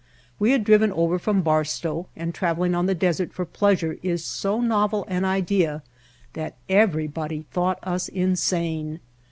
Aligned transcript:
We 0.39 0.49
had 0.49 0.63
driven 0.63 0.91
over 0.93 1.19
from 1.19 1.43
Barstow 1.43 2.07
and 2.15 2.33
traveling 2.33 2.73
on 2.73 2.87
the 2.87 2.95
desert 2.95 3.33
for 3.33 3.45
pleasure 3.45 3.99
is 4.01 4.25
so 4.25 4.59
novel 4.59 5.05
an 5.07 5.25
idea 5.25 5.83
that 6.33 6.55
everybody 6.67 7.45
thought 7.51 7.77
us 7.83 8.07
insane. 8.09 8.99